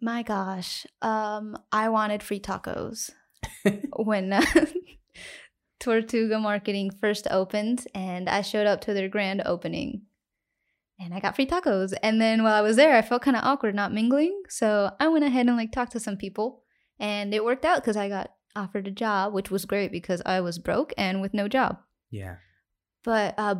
My 0.00 0.22
gosh, 0.22 0.86
um, 1.02 1.58
I 1.72 1.88
wanted 1.88 2.22
free 2.22 2.40
tacos 2.40 3.10
when 3.96 4.32
uh, 4.32 4.44
Tortuga 5.80 6.38
Marketing 6.38 6.90
first 6.90 7.26
opened, 7.30 7.86
and 7.94 8.28
I 8.28 8.42
showed 8.42 8.66
up 8.66 8.80
to 8.82 8.94
their 8.94 9.08
grand 9.08 9.42
opening, 9.44 10.02
and 10.98 11.14
I 11.14 11.20
got 11.20 11.36
free 11.36 11.46
tacos. 11.46 11.94
And 12.02 12.20
then 12.20 12.42
while 12.42 12.54
I 12.54 12.60
was 12.60 12.76
there, 12.76 12.96
I 12.96 13.02
felt 13.02 13.22
kind 13.22 13.36
of 13.36 13.44
awkward 13.44 13.74
not 13.74 13.92
mingling, 13.92 14.42
so 14.48 14.92
I 15.00 15.08
went 15.08 15.24
ahead 15.24 15.46
and 15.46 15.56
like 15.56 15.72
talked 15.72 15.92
to 15.92 16.00
some 16.00 16.16
people, 16.16 16.62
and 16.98 17.34
it 17.34 17.44
worked 17.44 17.64
out 17.64 17.76
because 17.76 17.96
I 17.96 18.08
got 18.08 18.30
offered 18.56 18.86
a 18.86 18.92
job, 18.92 19.32
which 19.32 19.50
was 19.50 19.64
great 19.64 19.92
because 19.92 20.22
I 20.26 20.40
was 20.40 20.58
broke 20.58 20.92
and 20.98 21.20
with 21.20 21.34
no 21.34 21.48
job. 21.48 21.78
Yeah. 22.10 22.36
But 23.04 23.34
uh, 23.38 23.56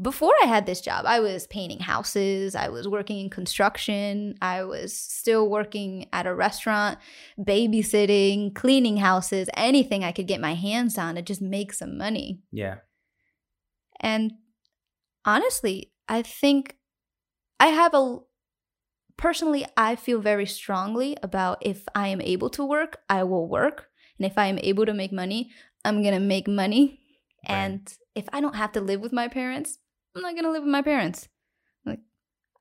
before 0.00 0.32
I 0.42 0.46
had 0.46 0.66
this 0.66 0.80
job, 0.80 1.06
I 1.06 1.20
was 1.20 1.46
painting 1.46 1.80
houses, 1.80 2.54
I 2.54 2.68
was 2.68 2.88
working 2.88 3.18
in 3.18 3.30
construction, 3.30 4.34
I 4.42 4.64
was 4.64 4.96
still 4.96 5.48
working 5.48 6.06
at 6.12 6.26
a 6.26 6.34
restaurant, 6.34 6.98
babysitting, 7.38 8.54
cleaning 8.54 8.96
houses, 8.96 9.48
anything 9.54 10.02
I 10.02 10.12
could 10.12 10.26
get 10.26 10.40
my 10.40 10.54
hands 10.54 10.98
on 10.98 11.14
to 11.14 11.22
just 11.22 11.40
make 11.40 11.72
some 11.72 11.96
money. 11.96 12.40
Yeah. 12.50 12.78
And 14.00 14.32
honestly, 15.24 15.92
I 16.08 16.22
think 16.22 16.76
I 17.60 17.68
have 17.68 17.94
a 17.94 18.18
personally, 19.16 19.64
I 19.76 19.96
feel 19.96 20.20
very 20.20 20.46
strongly 20.46 21.16
about 21.22 21.58
if 21.60 21.84
I 21.94 22.08
am 22.08 22.20
able 22.20 22.50
to 22.50 22.64
work, 22.64 22.98
I 23.08 23.24
will 23.24 23.48
work. 23.48 23.88
And 24.18 24.26
if 24.26 24.38
I 24.38 24.46
am 24.46 24.58
able 24.60 24.86
to 24.86 24.94
make 24.94 25.12
money, 25.12 25.50
I'm 25.84 26.02
going 26.02 26.14
to 26.14 26.20
make 26.20 26.48
money. 26.48 27.00
Right. 27.48 27.54
And 27.54 27.92
if 28.18 28.28
I 28.32 28.40
don't 28.40 28.56
have 28.56 28.72
to 28.72 28.80
live 28.80 29.00
with 29.00 29.12
my 29.12 29.28
parents, 29.28 29.78
I'm 30.14 30.22
not 30.22 30.32
going 30.32 30.44
to 30.44 30.50
live 30.50 30.64
with 30.64 30.72
my 30.72 30.82
parents. 30.82 31.28
Like 31.86 32.00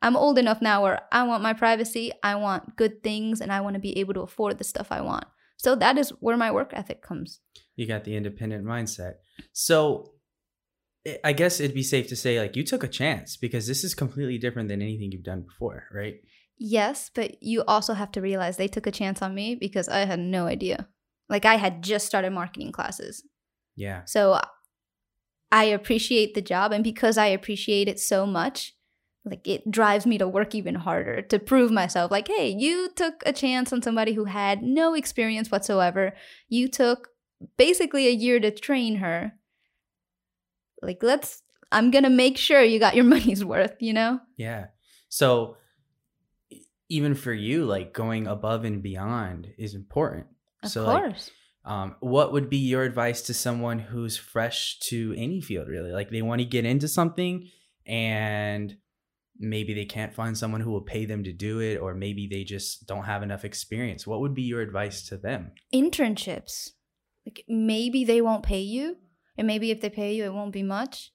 I'm 0.04 0.16
old 0.16 0.38
enough 0.38 0.62
now 0.62 0.84
where 0.84 1.02
I 1.12 1.24
want 1.24 1.42
my 1.42 1.54
privacy, 1.54 2.12
I 2.22 2.36
want 2.36 2.76
good 2.76 3.02
things, 3.04 3.42
and 3.42 3.52
I 3.52 3.62
want 3.62 3.74
to 3.74 3.80
be 3.80 3.98
able 3.98 4.14
to 4.14 4.22
afford 4.22 4.60
the 4.60 4.64
stuff 4.64 4.92
I 4.92 5.02
want. 5.02 5.26
So 5.58 5.76
that 5.76 5.98
is 5.98 6.10
where 6.20 6.38
my 6.38 6.52
work 6.52 6.70
ethic 6.74 7.02
comes. 7.02 7.40
You 7.76 7.88
got 7.88 8.04
the 8.04 8.16
independent 8.16 8.64
mindset. 8.66 9.14
So 9.52 10.14
I 11.24 11.34
guess 11.34 11.60
it'd 11.60 11.74
be 11.74 11.82
safe 11.82 12.08
to 12.10 12.16
say 12.16 12.40
like 12.40 12.56
you 12.56 12.64
took 12.64 12.84
a 12.84 12.88
chance 12.88 13.36
because 13.36 13.66
this 13.66 13.84
is 13.84 13.96
completely 13.96 14.38
different 14.38 14.70
than 14.70 14.84
anything 14.84 15.12
you've 15.12 15.24
done 15.24 15.42
before, 15.42 15.86
right? 15.92 16.16
Yes, 16.60 17.10
but 17.14 17.42
you 17.42 17.64
also 17.68 17.94
have 17.96 18.12
to 18.12 18.22
realize 18.22 18.58
they 18.58 18.68
took 18.68 18.86
a 18.86 18.92
chance 18.92 19.24
on 19.24 19.34
me 19.34 19.56
because 19.56 19.90
I 19.90 20.06
had 20.06 20.20
no 20.20 20.46
idea. 20.46 20.88
Like 21.30 21.46
I 21.46 21.56
had 21.56 21.82
just 21.82 22.06
started 22.06 22.32
marketing 22.32 22.72
classes. 22.72 23.24
Yeah. 23.76 24.06
So 24.06 24.40
I 25.52 25.66
appreciate 25.66 26.34
the 26.34 26.42
job 26.42 26.72
and 26.72 26.84
because 26.84 27.18
I 27.18 27.28
appreciate 27.28 27.88
it 27.88 28.00
so 28.00 28.26
much, 28.26 28.74
like 29.26 29.48
it 29.48 29.70
drives 29.70 30.06
me 30.06 30.18
to 30.18 30.28
work 30.28 30.56
even 30.56 30.76
harder 30.76 31.22
to 31.22 31.40
prove 31.40 31.72
myself 31.72 32.12
like, 32.12 32.28
"Hey, 32.28 32.50
you 32.50 32.90
took 32.96 33.22
a 33.26 33.34
chance 33.34 33.74
on 33.74 33.82
somebody 33.82 34.14
who 34.14 34.26
had 34.26 34.62
no 34.64 34.94
experience 34.94 35.52
whatsoever. 35.52 36.14
You 36.50 36.68
took 36.68 37.10
basically 37.58 38.08
a 38.08 38.12
year 38.12 38.40
to 38.40 38.52
train 38.52 38.98
her. 38.98 39.34
Like 40.82 41.04
let's 41.04 41.44
I'm 41.72 41.92
going 41.92 42.06
to 42.06 42.10
make 42.10 42.38
sure 42.38 42.62
you 42.64 42.80
got 42.80 42.96
your 42.96 43.06
money's 43.16 43.44
worth, 43.44 43.76
you 43.80 43.94
know?" 43.94 44.20
Yeah. 44.38 44.68
So 45.10 45.58
even 46.90 47.16
for 47.16 47.34
you, 47.34 47.66
like 47.66 47.94
going 47.94 48.28
above 48.28 48.64
and 48.64 48.82
beyond 48.82 49.54
is 49.58 49.76
important. 49.76 50.28
Of 50.64 50.72
so 50.72 50.86
like, 50.86 51.04
course. 51.04 51.32
Um, 51.68 51.96
what 52.00 52.32
would 52.32 52.50
be 52.50 52.58
your 52.58 52.84
advice 52.84 53.22
to 53.24 53.34
someone 53.34 53.78
who's 53.78 54.16
fresh 54.16 54.80
to 54.80 55.14
any 55.18 55.42
field, 55.42 55.68
really? 55.68 55.92
Like 55.92 56.10
they 56.10 56.22
want 56.22 56.40
to 56.40 56.46
get 56.46 56.66
into 56.66 56.88
something 56.88 57.50
and 57.86 58.78
maybe 59.38 59.74
they 59.74 59.86
can't 59.86 60.16
find 60.16 60.38
someone 60.38 60.62
who 60.62 60.72
will 60.72 60.82
pay 60.82 61.06
them 61.06 61.24
to 61.26 61.34
do 61.34 61.60
it, 61.60 61.78
or 61.78 61.94
maybe 61.94 62.26
they 62.26 62.44
just 62.44 62.88
don't 62.88 63.04
have 63.04 63.22
enough 63.22 63.46
experience. 63.46 64.08
What 64.08 64.22
would 64.22 64.34
be 64.34 64.44
your 64.44 64.62
advice 64.62 65.08
to 65.10 65.18
them? 65.18 65.52
internships. 65.74 66.72
Like 67.26 67.44
maybe 67.48 68.06
they 68.06 68.22
won't 68.22 68.44
pay 68.44 68.62
you, 68.62 68.98
and 69.38 69.46
maybe 69.46 69.70
if 69.70 69.82
they 69.82 69.90
pay 69.90 70.14
you, 70.14 70.24
it 70.24 70.34
won't 70.34 70.54
be 70.54 70.64
much. 70.64 71.12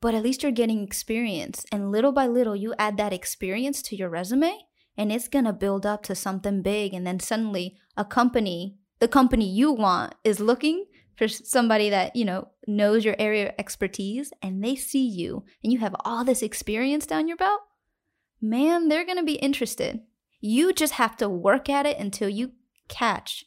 But 0.00 0.14
at 0.14 0.22
least 0.22 0.42
you're 0.42 0.52
getting 0.52 0.82
experience, 0.82 1.66
and 1.70 1.92
little 1.92 2.12
by 2.12 2.26
little, 2.26 2.56
you 2.56 2.74
add 2.78 2.96
that 2.96 3.12
experience 3.12 3.82
to 3.82 3.96
your 3.96 4.08
resume, 4.08 4.52
and 4.96 5.12
it's 5.12 5.28
gonna 5.28 5.52
build 5.52 5.84
up 5.84 6.02
to 6.04 6.14
something 6.14 6.62
big. 6.62 6.94
And 6.94 7.06
then 7.06 7.20
suddenly, 7.20 7.76
a 7.96 8.04
company, 8.04 8.78
the 9.00 9.08
company 9.08 9.48
you 9.48 9.72
want, 9.72 10.14
is 10.24 10.40
looking 10.40 10.86
for 11.16 11.28
somebody 11.28 11.90
that 11.90 12.14
you 12.16 12.24
know 12.24 12.48
knows 12.66 13.04
your 13.04 13.16
area 13.18 13.48
of 13.48 13.54
expertise, 13.58 14.32
and 14.42 14.62
they 14.62 14.76
see 14.76 15.06
you, 15.06 15.44
and 15.62 15.72
you 15.72 15.78
have 15.80 15.94
all 16.04 16.24
this 16.24 16.42
experience 16.42 17.06
down 17.06 17.28
your 17.28 17.36
belt. 17.36 17.60
Man, 18.40 18.88
they're 18.88 19.06
gonna 19.06 19.24
be 19.24 19.34
interested. 19.34 20.00
You 20.40 20.72
just 20.72 20.94
have 20.94 21.16
to 21.16 21.28
work 21.28 21.68
at 21.68 21.86
it 21.86 21.98
until 21.98 22.28
you 22.28 22.52
catch 22.88 23.44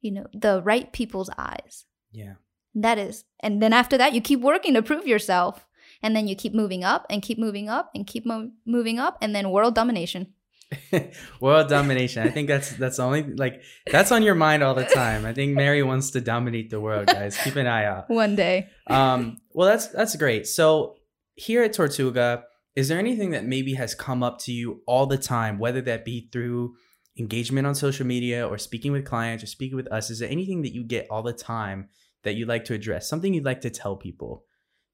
you 0.00 0.12
know 0.12 0.26
the 0.32 0.62
right 0.62 0.92
people's 0.92 1.28
eyes 1.36 1.84
Yeah. 2.12 2.34
that 2.76 2.96
is 2.98 3.24
and 3.40 3.60
then 3.60 3.72
after 3.72 3.98
that 3.98 4.12
you 4.12 4.20
keep 4.20 4.38
working 4.38 4.74
to 4.74 4.82
prove 4.82 5.04
yourself 5.08 5.66
and 6.00 6.14
then 6.14 6.28
you 6.28 6.36
keep 6.36 6.54
moving 6.54 6.84
up 6.84 7.04
and 7.10 7.20
keep 7.20 7.36
moving 7.40 7.68
up 7.68 7.90
and 7.92 8.06
keep 8.06 8.24
mo- 8.24 8.52
moving 8.64 9.00
up 9.00 9.18
and 9.20 9.34
then 9.34 9.50
world 9.50 9.74
domination 9.74 10.32
World 11.40 11.68
domination. 11.68 12.26
I 12.26 12.30
think 12.30 12.48
that's 12.48 12.70
that's 12.72 12.98
only 12.98 13.22
like 13.22 13.62
that's 13.90 14.12
on 14.12 14.22
your 14.22 14.34
mind 14.34 14.62
all 14.62 14.74
the 14.74 14.84
time. 14.84 15.24
I 15.24 15.32
think 15.32 15.54
Mary 15.54 15.82
wants 15.82 16.10
to 16.10 16.20
dominate 16.20 16.70
the 16.70 16.80
world, 16.80 17.06
guys. 17.06 17.38
Keep 17.42 17.56
an 17.56 17.66
eye 17.66 17.84
out. 17.84 18.10
one 18.10 18.36
day 18.36 18.68
Um, 18.86 19.38
well, 19.52 19.68
that's 19.68 19.88
that's 19.88 20.14
great. 20.16 20.46
So 20.46 20.96
here 21.34 21.62
at 21.62 21.72
Tortuga, 21.72 22.44
is 22.76 22.88
there 22.88 22.98
anything 22.98 23.30
that 23.30 23.44
maybe 23.44 23.74
has 23.74 23.94
come 23.94 24.22
up 24.22 24.38
to 24.40 24.52
you 24.52 24.82
all 24.86 25.06
the 25.06 25.18
time, 25.18 25.58
whether 25.58 25.80
that 25.82 26.04
be 26.04 26.28
through 26.30 26.74
engagement 27.18 27.66
on 27.66 27.74
social 27.74 28.06
media 28.06 28.46
or 28.46 28.58
speaking 28.58 28.92
with 28.92 29.04
clients 29.04 29.42
or 29.42 29.46
speaking 29.46 29.76
with 29.76 29.90
us? 29.90 30.10
Is 30.10 30.18
there 30.18 30.30
anything 30.30 30.62
that 30.62 30.74
you 30.74 30.84
get 30.84 31.06
all 31.10 31.22
the 31.22 31.32
time 31.32 31.88
that 32.24 32.34
you'd 32.34 32.48
like 32.48 32.66
to 32.66 32.74
address? 32.74 33.08
Something 33.08 33.32
you'd 33.32 33.44
like 33.44 33.62
to 33.62 33.70
tell 33.70 33.96
people 33.96 34.44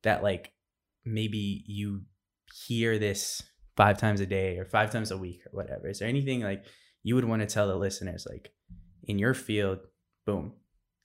that 0.03 0.23
like 0.23 0.53
maybe 1.05 1.65
you 1.67 2.03
hear 2.67 2.99
this 2.99 3.43
five 3.77 3.99
times 3.99 4.21
a 4.21 4.27
day 4.27 4.59
or 4.59 4.65
five 4.65 4.91
times 4.91 5.11
a 5.11 5.17
week 5.17 5.41
or 5.47 5.57
whatever? 5.57 5.89
Is 5.89 5.99
there 5.99 6.09
anything 6.09 6.41
like 6.41 6.65
you 7.03 7.15
would 7.15 7.25
want 7.25 7.43
to 7.43 7.47
tell 7.47 7.69
the 7.69 7.77
listeners 7.77 8.27
like 8.29 8.53
in 9.05 9.19
your 9.19 9.35
field, 9.35 9.81
boom, 10.27 10.53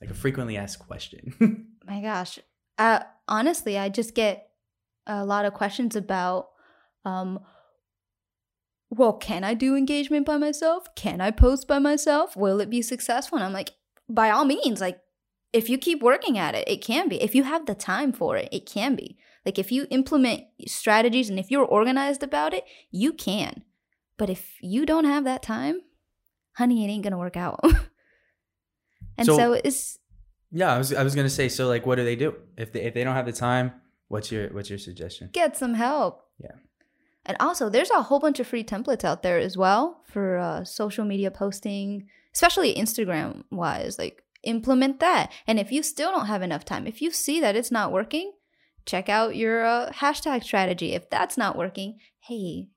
like 0.02 0.10
a 0.10 0.14
frequently 0.14 0.58
asked 0.58 0.80
question? 0.80 1.68
my 1.86 2.02
gosh. 2.02 2.40
Uh, 2.78 3.02
honestly 3.30 3.78
i 3.78 3.88
just 3.88 4.14
get 4.14 4.50
a 5.08 5.24
lot 5.24 5.46
of 5.46 5.54
questions 5.54 5.96
about 5.96 6.50
um 7.06 7.40
well 8.90 9.14
can 9.14 9.44
i 9.44 9.54
do 9.54 9.76
engagement 9.76 10.26
by 10.26 10.36
myself? 10.36 10.94
Can 10.96 11.22
i 11.22 11.32
post 11.32 11.68
by 11.68 11.80
myself? 11.80 12.36
Will 12.36 12.60
it 12.60 12.70
be 12.70 12.82
successful? 12.82 13.38
And 13.38 13.46
i'm 13.46 13.54
like 13.54 13.72
by 14.10 14.32
all 14.32 14.44
means 14.44 14.82
like 14.82 15.00
if 15.54 15.70
you 15.70 15.78
keep 15.78 16.02
working 16.02 16.38
at 16.38 16.56
it 16.56 16.68
it 16.68 16.82
can 16.82 17.08
be. 17.08 17.22
If 17.22 17.36
you 17.36 17.44
have 17.44 17.66
the 17.66 17.76
time 17.76 18.12
for 18.12 18.36
it 18.36 18.50
it 18.52 18.66
can 18.66 18.96
be 18.96 19.18
like 19.46 19.58
if 19.60 19.72
you 19.72 19.88
implement 19.90 20.44
strategies 20.68 21.30
and 21.30 21.40
if 21.40 21.50
you're 21.52 21.66
organized 21.66 22.24
about 22.24 22.54
it 22.54 22.64
you 22.92 23.14
can 23.14 23.64
but 24.18 24.30
if 24.30 24.56
you 24.62 24.86
don't 24.86 25.06
have 25.06 25.24
that 25.24 25.42
time 25.44 25.80
honey 26.54 26.84
it 26.84 26.90
ain't 26.90 27.04
gonna 27.04 27.18
work 27.18 27.38
out 27.38 27.60
and 29.18 29.26
So- 29.26 29.38
so 29.38 29.54
it's 29.54 29.98
Yeah, 30.52 30.74
I 30.74 30.78
was 30.78 30.94
I 30.94 31.04
was 31.04 31.14
gonna 31.16 31.30
say. 31.30 31.48
So 31.50 31.68
like, 31.68 31.86
what 31.86 31.96
do 31.98 32.04
they 32.04 32.16
do 32.16 32.34
if 32.58 32.72
they 32.72 32.82
if 32.82 32.94
they 32.96 33.04
don't 33.04 33.14
have 33.16 33.28
the 33.28 33.32
time? 33.48 33.72
What's 34.08 34.32
your 34.32 34.48
what's 34.50 34.70
your 34.70 34.80
suggestion? 34.80 35.30
get 35.32 35.56
some 35.58 35.76
help. 35.76 36.24
Yeah. 36.40 36.56
And 37.26 37.38
also, 37.40 37.70
there's 37.70 37.92
a 37.92 38.02
whole 38.02 38.20
bunch 38.20 38.40
of 38.40 38.48
free 38.48 38.64
templates 38.64 39.04
out 39.04 39.22
there 39.22 39.38
as 39.38 39.56
well 39.56 40.02
for 40.12 40.38
uh, 40.38 40.64
social 40.64 41.06
media 41.06 41.30
posting, 41.30 42.08
especially 42.34 42.74
Instagram 42.74 43.44
wise. 43.52 44.00
Like, 44.00 44.24
implement 44.42 45.00
that. 45.02 45.32
And 45.46 45.60
if 45.60 45.72
you 45.72 45.84
still 45.84 46.10
don't 46.12 46.26
have 46.26 46.42
enough 46.42 46.66
time, 46.66 46.88
if 46.88 47.00
you 47.04 47.12
see 47.12 47.40
that 47.42 47.56
it's 47.56 47.70
not 47.72 47.92
working, 47.92 48.32
check 48.90 49.10
out 49.10 49.36
your 49.36 49.66
uh, 49.66 49.92
hashtag 49.92 50.44
strategy. 50.44 50.94
If 50.94 51.10
that's 51.10 51.38
not 51.38 51.56
working, 51.56 52.00
hey, 52.20 52.70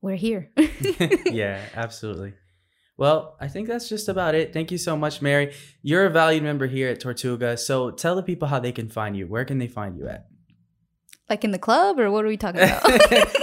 we're 0.00 0.16
here. 0.16 0.50
yeah, 1.26 1.62
absolutely. 1.74 2.34
Well, 2.98 3.36
I 3.40 3.48
think 3.48 3.68
that's 3.68 3.88
just 3.88 4.08
about 4.08 4.34
it. 4.34 4.52
Thank 4.52 4.70
you 4.70 4.78
so 4.78 4.96
much, 4.96 5.20
Mary. 5.20 5.54
You're 5.82 6.06
a 6.06 6.10
valued 6.10 6.42
member 6.42 6.66
here 6.66 6.88
at 6.88 7.00
Tortuga. 7.00 7.56
So 7.56 7.90
tell 7.90 8.16
the 8.16 8.22
people 8.22 8.48
how 8.48 8.58
they 8.58 8.72
can 8.72 8.88
find 8.88 9.16
you. 9.16 9.26
Where 9.26 9.44
can 9.44 9.58
they 9.58 9.68
find 9.68 9.96
you 9.96 10.08
at? 10.08 10.26
like 11.28 11.42
in 11.42 11.50
the 11.50 11.58
club, 11.58 11.98
or 11.98 12.10
what 12.10 12.24
are 12.24 12.28
we 12.28 12.36
talking 12.36 12.60
about? 12.60 12.84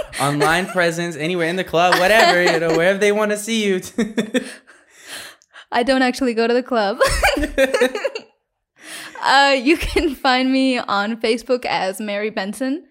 Online 0.20 0.66
presence, 0.66 1.16
anywhere 1.16 1.48
in 1.48 1.56
the 1.56 1.64
club, 1.64 1.98
whatever, 1.98 2.42
you 2.42 2.58
know, 2.58 2.76
wherever 2.76 2.98
they 2.98 3.12
want 3.12 3.30
to 3.30 3.36
see 3.36 3.66
you. 3.66 3.80
I 5.70 5.82
don't 5.82 6.02
actually 6.02 6.34
go 6.34 6.46
to 6.46 6.54
the 6.54 6.62
club. 6.62 6.98
Uh, 9.24 9.52
you 9.52 9.76
can 9.76 10.14
find 10.14 10.52
me 10.52 10.78
on 10.78 11.20
Facebook 11.20 11.64
as 11.64 12.00
Mary 12.00 12.30
Benson. 12.30 12.86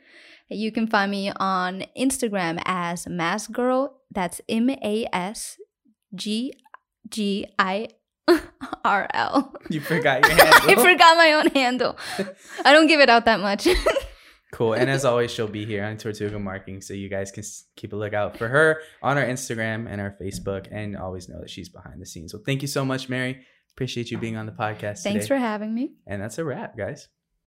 You 0.49 0.71
can 0.71 0.87
find 0.87 1.09
me 1.09 1.31
on 1.37 1.85
Instagram 1.97 2.61
as 2.65 3.07
Mask 3.07 3.51
Girl. 3.51 4.01
That's 4.11 4.41
M 4.49 4.69
A 4.69 5.07
S 5.13 5.57
G 6.13 6.53
G 7.09 7.45
I 7.57 7.87
R 8.83 9.07
L. 9.13 9.53
You 9.69 9.79
forgot 9.79 10.21
your 10.21 10.35
handle. 10.35 10.69
I 10.69 10.75
forgot 10.75 11.17
my 11.17 11.33
own 11.33 11.47
handle. 11.47 11.97
I 12.65 12.73
don't 12.73 12.87
give 12.87 12.99
it 12.99 13.09
out 13.09 13.25
that 13.25 13.39
much. 13.39 13.67
Cool. 14.53 14.73
And 14.73 14.87
as 14.87 15.03
always, 15.03 15.31
she'll 15.31 15.47
be 15.47 15.65
here 15.65 15.83
on 15.83 15.97
Tortuga 15.97 16.37
Marketing, 16.37 16.79
so 16.79 16.93
you 16.93 17.09
guys 17.09 17.31
can 17.31 17.43
keep 17.75 17.91
a 17.91 17.95
lookout 17.95 18.37
for 18.37 18.47
her 18.47 18.81
on 19.01 19.17
our 19.17 19.25
Instagram 19.25 19.87
and 19.89 19.99
our 19.99 20.15
Facebook, 20.21 20.67
and 20.69 20.95
always 20.95 21.27
know 21.27 21.39
that 21.39 21.49
she's 21.49 21.69
behind 21.69 21.99
the 21.99 22.05
scenes. 22.05 22.31
So 22.31 22.37
thank 22.37 22.61
you 22.61 22.67
so 22.67 22.85
much, 22.85 23.09
Mary. 23.09 23.43
Appreciate 23.75 24.11
you 24.11 24.17
being 24.17 24.37
on 24.37 24.45
the 24.45 24.51
podcast. 24.51 25.01
Thanks 25.01 25.25
today. 25.25 25.27
for 25.27 25.37
having 25.37 25.73
me. 25.73 25.93
And 26.05 26.21
that's 26.21 26.37
a 26.37 26.45
wrap, 26.45 26.77
guys. 26.77 27.07